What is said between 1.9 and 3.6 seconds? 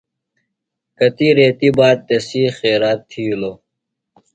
تسی خیرات تھیلوۡ۔